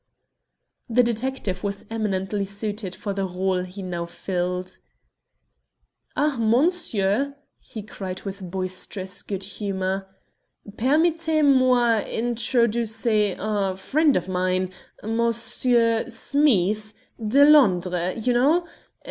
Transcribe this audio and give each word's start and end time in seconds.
The 0.89 1.03
detective 1.03 1.63
was 1.63 1.85
eminently 1.91 2.43
suited 2.43 2.95
for 2.95 3.13
the 3.13 3.27
rôle 3.27 3.63
he 3.67 3.83
now 3.83 4.07
filled. 4.07 4.79
"Ah, 6.15 6.37
monsoo," 6.39 7.35
he 7.59 7.83
cried 7.83 8.23
with 8.23 8.49
boisterous 8.49 9.21
good 9.21 9.43
humour, 9.43 10.09
"permittez 10.75 11.43
moi 11.45 11.99
introducer 11.99 13.35
un 13.39 13.77
friend 13.77 14.17
of 14.17 14.27
mine, 14.27 14.71
Monsoo 15.03 16.09
Smeeth, 16.11 16.95
de 17.23 17.45
Londres, 17.45 18.25
you 18.25 18.33
know. 18.33 18.65